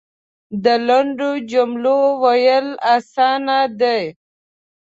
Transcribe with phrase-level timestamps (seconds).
[0.63, 4.01] د لنډو جملو ویل اسانه دی.